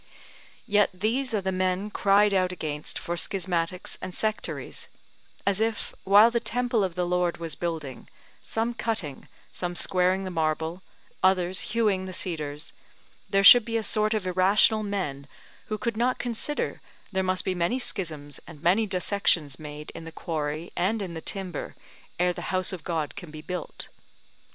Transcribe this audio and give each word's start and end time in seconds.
Yet 0.65 0.89
these 0.95 1.31
are 1.35 1.41
the 1.41 1.51
men 1.51 1.91
cried 1.91 2.33
out 2.33 2.51
against 2.51 2.97
for 2.97 3.15
schismatics 3.15 3.99
and 4.01 4.15
sectaries; 4.15 4.87
as 5.45 5.61
if, 5.61 5.93
while 6.05 6.31
the 6.31 6.39
temple 6.39 6.83
of 6.83 6.95
the 6.95 7.05
Lord 7.05 7.37
was 7.37 7.53
building, 7.53 8.09
some 8.41 8.73
cutting, 8.73 9.27
some 9.51 9.75
squaring 9.75 10.23
the 10.23 10.31
marble, 10.31 10.81
others 11.21 11.59
hewing 11.75 12.05
the 12.05 12.13
cedars, 12.13 12.73
there 13.29 13.43
should 13.43 13.63
be 13.63 13.77
a 13.77 13.83
sort 13.83 14.15
of 14.15 14.25
irrational 14.25 14.81
men 14.81 15.27
who 15.67 15.77
could 15.77 15.95
not 15.97 16.17
consider 16.17 16.81
there 17.11 17.21
must 17.21 17.45
be 17.45 17.53
many 17.53 17.77
schisms 17.77 18.39
and 18.47 18.63
many 18.63 18.87
dissections 18.87 19.59
made 19.59 19.91
in 19.93 20.03
the 20.03 20.11
quarry 20.11 20.71
and 20.75 21.03
in 21.03 21.13
the 21.13 21.21
timber, 21.21 21.75
ere 22.17 22.33
the 22.33 22.49
house 22.49 22.73
of 22.73 22.83
God 22.83 23.15
can 23.15 23.29
be 23.29 23.43
built. 23.43 23.87